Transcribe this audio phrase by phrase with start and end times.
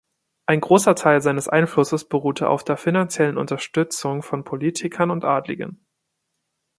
[0.47, 5.85] Ein großer Teil seines Einflusses beruhte auf der finanziellen Unterstützung von Politikern und Adligen.